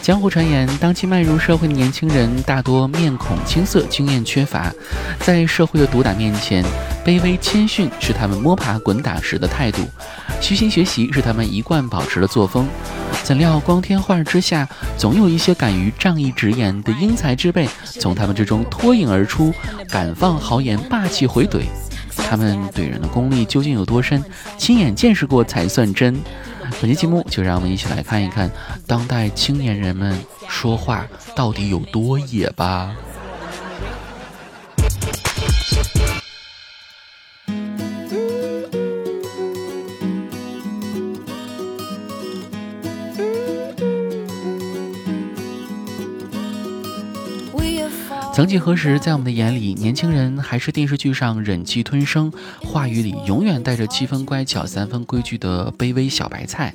[0.00, 4.72] 江湖传言，当今迈入社会的年轻人大多面孔青涩，经验缺乏，
[5.20, 6.64] 在社会的毒打面前，
[7.04, 9.82] 卑微谦逊是他们摸爬滚打时的态度，
[10.40, 12.66] 虚心学习是他们一贯保持的作风。
[13.22, 14.66] 怎料光天化日之下，
[14.96, 19.52] 总有一些敢于仗义直言的英才之辈从他们之中脱颖而出，
[19.90, 21.62] 敢放豪言，霸气回怼。
[22.16, 24.22] 他们怼人的功力究竟有多深？
[24.56, 26.18] 亲眼见识过才算真。
[26.80, 28.48] 本期节目就让我们一起来看一看
[28.86, 30.16] 当代青年人们
[30.48, 32.94] 说话到底有多野吧。
[48.38, 56.72] 曾几何时，在我们的眼里，年轻人还是电视剧上忍气吞声、话语里永远带着七分乖巧、三分规矩的卑微小白菜。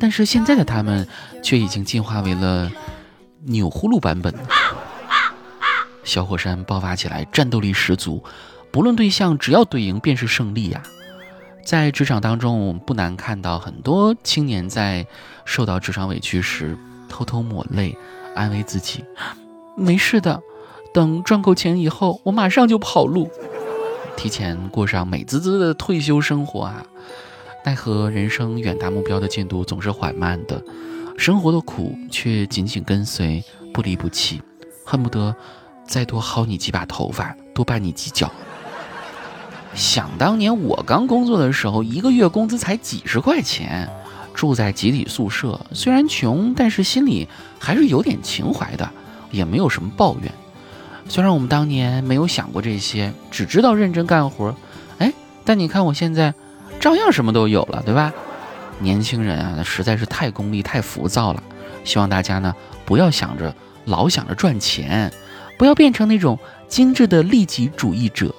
[0.00, 1.06] 但是现在的他们，
[1.42, 2.72] 却已经进化为了
[3.42, 4.34] 钮祜禄版本。
[6.04, 8.24] 小火山爆发起来，战斗力十足，
[8.70, 10.82] 不论对象，只要怼赢便是胜利呀！
[11.66, 15.06] 在职场当中，不难看到很多青年在
[15.44, 16.78] 受到职场委屈时，
[17.10, 17.94] 偷偷抹泪，
[18.34, 19.04] 安慰自己
[19.76, 20.40] ：“没事的。”
[20.94, 23.28] 等赚够钱以后，我马上就跑路，
[24.16, 26.86] 提前过上美滋滋的退休生活啊！
[27.64, 30.62] 奈何人生远大目标的进度总是缓慢的，
[31.18, 33.42] 生活的苦却紧紧跟随，
[33.72, 34.40] 不离不弃，
[34.84, 35.34] 恨不得
[35.84, 38.30] 再多薅你几把头发，多绊你几脚。
[39.74, 43.90] 想当年我刚工作的时候，一个月工资才几十块钱，
[44.32, 47.26] 住在集体宿舍，虽然穷，但是心里
[47.58, 48.88] 还是有点情怀的，
[49.32, 50.32] 也没有什么抱怨。
[51.08, 54.54] 虽然我们当年没有想过这些，只知道认真干活，
[54.98, 55.12] 哎，
[55.44, 56.34] 但你看我现在，
[56.80, 58.12] 照样什么都有了，对吧？
[58.80, 61.42] 年轻人啊，那实在是太功利、太浮躁了。
[61.84, 65.12] 希望大家呢，不要想着老想着赚钱，
[65.58, 68.34] 不要变成那种精致的利己主义者。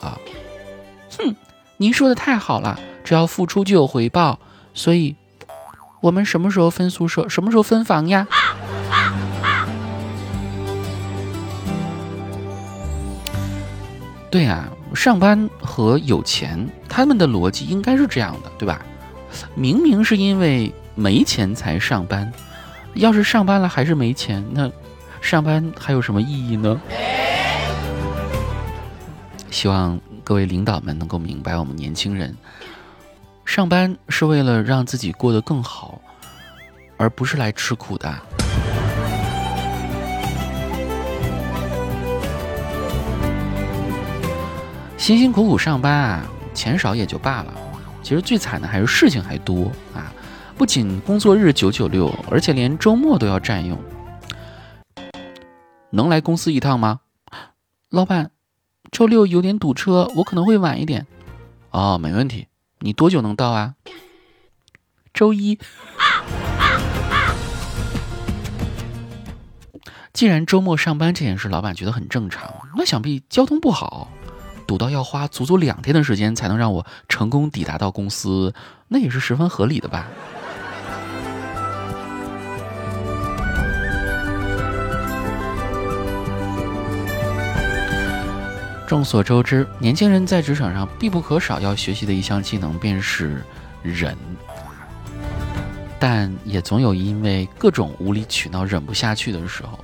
[1.18, 1.36] 哼，
[1.78, 4.40] 您说的太好了，只要付出就有回报。
[4.74, 5.16] 所以，
[6.02, 7.30] 我们什么时候分宿舍？
[7.30, 8.28] 什么时候分房呀？
[14.36, 18.86] 对啊，上班和有钱，他们的逻辑应该是这样的，对吧？
[19.56, 22.30] 明明是因为没钱才上班，
[22.96, 24.70] 要是上班了还是没钱，那
[25.22, 26.82] 上班还有什么意义呢？
[29.50, 32.36] 希望各位领导们能够明白，我们年轻人
[33.46, 36.02] 上班是为了让自己过得更好，
[36.98, 38.14] 而不是来吃苦的。
[45.06, 47.54] 辛辛苦苦上班啊，钱少也就罢了，
[48.02, 50.12] 其实最惨的还是事情还多啊！
[50.58, 53.80] 不仅工作日九九六，而且连周末都要占用。
[55.92, 57.02] 能来公司一趟吗？
[57.92, 58.32] 老板，
[58.92, 61.06] 周六有点堵车，我可能会晚一点。
[61.70, 62.48] 哦，没问题。
[62.80, 63.76] 你多久能到啊？
[65.14, 65.60] 周一。
[70.14, 74.10] 既然周末上班这件事，老板觉得很正常，那想必交通不好。
[74.68, 78.54] 堵到要花足足两天的时间才能让我成功抵达到公司，
[78.88, 80.08] 那也是十分合理的吧？
[88.88, 93.44] 众所周知，年轻人在职场上必不可少要学习的一项技能便是
[93.82, 94.16] 忍，
[96.00, 99.80] 但也总有因为各种无理取闹忍不下去的时候。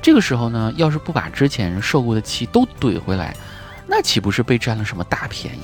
[0.00, 3.36] 这个时候呢，要是不把之前受过的气都怼回来。
[3.86, 5.60] 那岂不是被占了什么大便宜？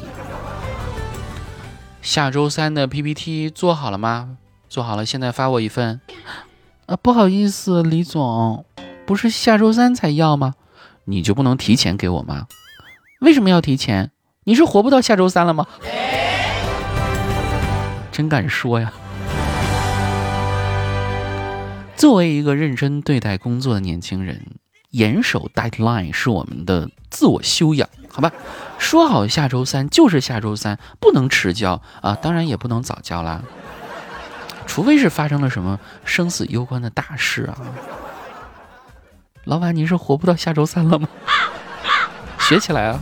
[2.01, 4.39] 下周三的 PPT 做好了吗？
[4.69, 6.01] 做好了，现在发我一份。
[6.87, 8.65] 啊，不好意思，李总，
[9.07, 10.55] 不是下周三才要吗？
[11.05, 12.47] 你就不能提前给我吗？
[13.21, 14.11] 为什么要提前？
[14.45, 15.67] 你是活不到下周三了吗？
[18.11, 18.93] 真敢说呀！
[21.97, 24.45] 作为一个认真对待工作的年轻人，
[24.93, 27.87] 严守 deadline 是我们的自我修养。
[28.09, 28.31] 好吧，
[28.79, 33.43] 说好下周三就是下周三，不能迟交啊，当然也不能早交啦，
[34.67, 37.59] 除非是发生了什么生死攸关的大事啊。
[39.45, 41.09] 老板，您是活不到下周三了吗？
[42.39, 43.01] 学起来啊！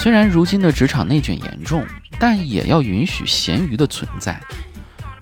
[0.00, 1.86] 虽然如今的职场内卷严重。
[2.18, 4.38] 但也要允许咸鱼的存在，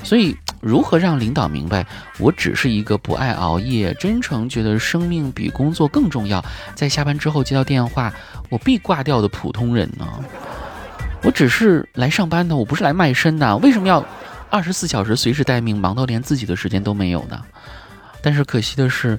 [0.02, 1.86] 所以如何让领导明白
[2.19, 6.44] 我只是一个不爱熬夜、真诚觉得生命比工作更重要，
[6.75, 8.12] 在下班之后接到电话
[8.48, 10.04] 我必挂掉的普通人呢？
[11.22, 14.04] 我只是来上班的，我不是来卖身的，为什么要
[14.50, 17.40] 二十四小时随时待命，忙到连自己的时间都没有呢？
[18.20, 19.16] 但是可惜的是，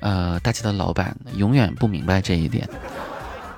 [0.00, 2.66] 呃，大家的老板永远不明白这一点，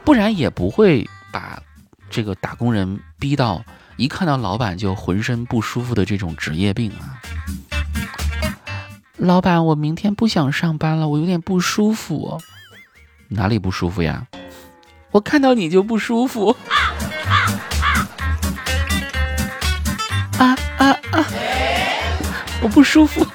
[0.05, 1.61] 不然也不会把
[2.09, 3.65] 这个打工人逼到。
[3.97, 7.21] 一看到老板就浑身不舒服的这种职业病啊！
[9.19, 12.41] 老板，我明天不想上班了，我有点不舒服。
[13.29, 14.27] 哪里不舒服呀？
[15.11, 16.57] 我看到你就不舒服。
[20.39, 21.27] 啊啊啊！
[22.63, 23.27] 我不舒服。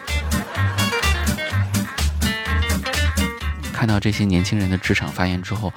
[3.72, 5.72] 看到这些年轻人的职场发言之后，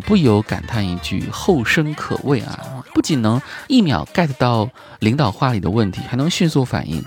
[0.00, 2.84] 不由感叹一句：后生可畏啊！
[2.94, 4.68] 不仅能一秒 get 到
[4.98, 7.04] 领导话里的问题，还能迅速反应，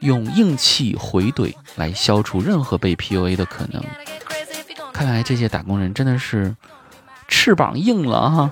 [0.00, 3.82] 用硬气回怼来消除任何被 PUA 的可能。
[4.92, 6.56] 看来这些打工人真的是
[7.28, 8.50] 翅膀硬了哈。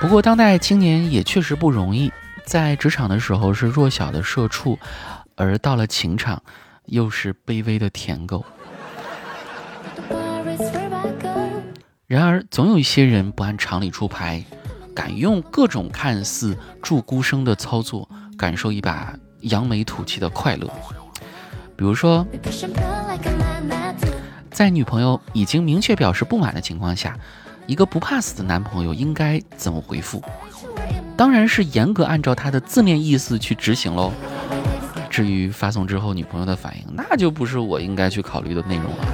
[0.00, 2.12] 不过当代青年也确实不容易。
[2.44, 4.78] 在职场的时候是弱小的社畜，
[5.38, 6.42] 而到了情场，
[6.86, 8.44] 又是卑微的舔狗。
[12.06, 14.44] 然而，总有一些人不按常理出牌，
[14.94, 20.68] 敢用各种看似助孤生的操作，感受一把扬眉吐气的快乐。
[21.76, 22.26] 比如说，
[24.50, 27.16] 在女朋友已经明确表示不满的情况下，
[27.66, 30.20] 一个不怕死的男朋友应该怎么回复？
[31.16, 34.12] 当然是严格按照他的字面意思去执行喽。
[35.18, 39.04] 至于发送之后女朋友的反应，那就不是我应该去考虑的内容了。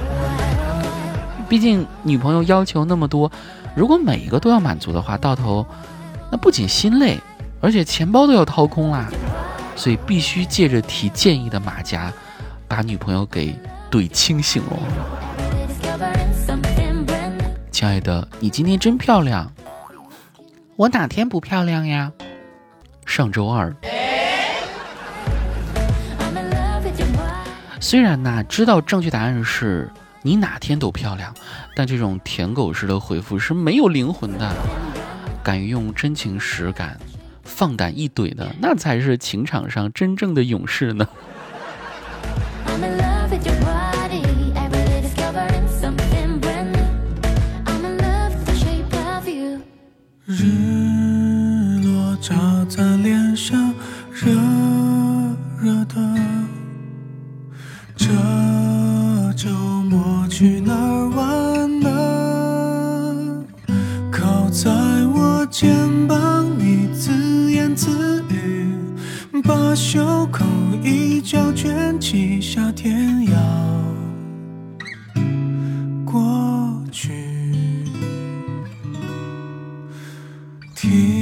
[1.49, 3.31] 毕竟女朋友要求那么多，
[3.75, 5.65] 如果每一个都要满足的话，到头
[6.31, 7.19] 那不仅心累，
[7.59, 9.09] 而且钱包都要掏空啦。
[9.75, 12.13] 所以必须借着提建议的马甲，
[12.67, 13.57] 把女朋友给
[13.89, 14.77] 怼清醒哦。
[17.71, 19.51] 亲爱的，你今天真漂亮。
[20.75, 22.11] 我哪天不漂亮呀？
[23.07, 23.75] 上周二。
[27.87, 29.91] 虽然呢，知道正确答案是
[30.23, 31.31] 你哪天都漂亮，
[31.75, 34.55] 但这种舔狗式的回复是没有灵魂的。
[35.43, 36.99] 敢于用真情实感、
[37.43, 41.07] 放胆一怼的，那才是情场上真正的勇士呢。
[69.75, 70.45] 袖口
[70.81, 73.37] 一角卷起夏天要
[76.05, 77.11] 过去
[80.73, 81.14] 听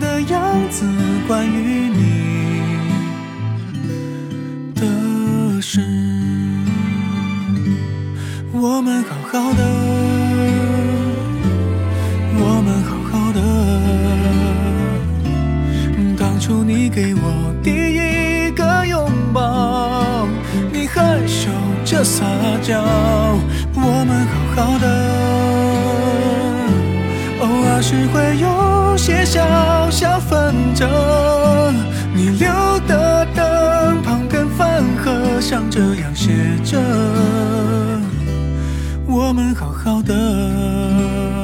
[0.00, 0.84] 的样子，
[1.26, 1.98] 关于你
[4.74, 4.82] 的
[5.60, 5.80] 事，
[8.52, 9.62] 我们好好的，
[12.38, 13.40] 我们好好的。
[16.16, 20.26] 当初你给我第一个拥抱，
[20.72, 21.50] 你害羞
[21.84, 22.24] 着撒
[22.62, 22.82] 娇，
[23.74, 24.84] 我们好好的。
[27.40, 28.48] 偶尔是会有
[28.96, 30.88] 写小小纷争，
[32.14, 32.48] 你留
[32.86, 36.32] 的灯旁跟饭盒上这样写
[36.64, 36.78] 着：
[39.06, 41.43] 我们好好的。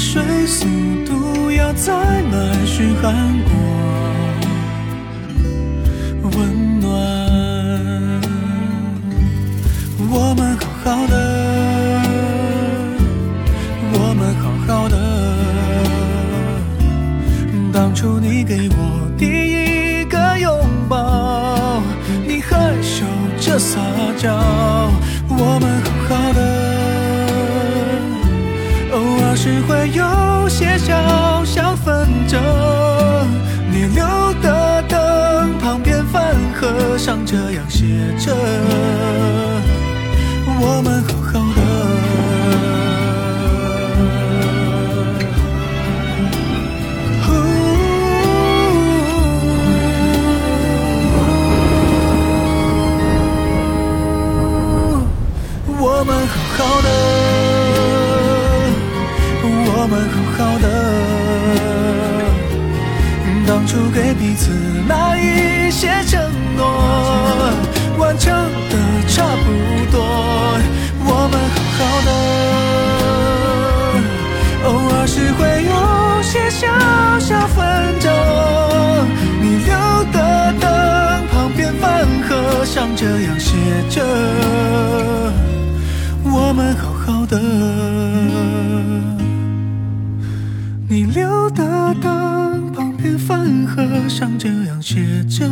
[0.00, 0.66] 水速
[1.04, 1.92] 度要再
[2.22, 3.14] 慢，嘘寒
[3.44, 3.52] 过
[6.30, 6.90] 温暖。
[10.10, 11.14] 我们好好的，
[13.92, 14.96] 我们好好的。
[17.70, 21.82] 当初你给我第一个拥抱，
[22.26, 23.04] 你害羞
[23.38, 23.78] 着撒
[24.16, 24.34] 娇，
[25.28, 25.99] 我们好。
[29.42, 32.38] 只会有些小小纷争。
[33.72, 34.04] 你留
[34.42, 37.86] 的灯旁边饭盒上这样写
[38.18, 38.36] 着，
[40.60, 41.60] 我们好好的。
[55.82, 56.88] 我们好好的，
[59.92, 60.64] 我们好好的。
[63.44, 64.52] 当初给彼此
[64.86, 66.20] 那一些承
[66.56, 66.62] 诺，
[67.98, 68.32] 完成
[68.70, 68.76] 的
[69.08, 69.50] 差不
[69.90, 69.98] 多。
[71.02, 72.08] 我们好好的，
[74.68, 75.74] 偶尔是会有
[76.22, 76.68] 些小
[77.18, 77.58] 小纷
[77.98, 78.06] 争。
[79.42, 79.74] 你留
[80.12, 80.64] 的灯
[81.32, 83.56] 旁边饭盒上这样写
[83.88, 84.06] 着。
[86.22, 87.40] 我们好好的，
[91.50, 95.48] 的灯旁边饭盒上这样写着，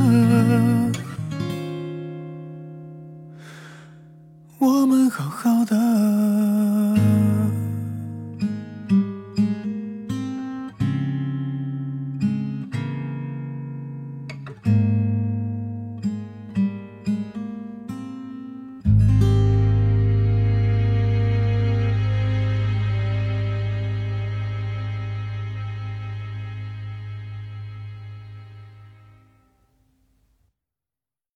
[4.58, 6.77] 我们好好的。